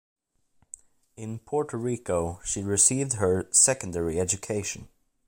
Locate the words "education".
4.19-4.87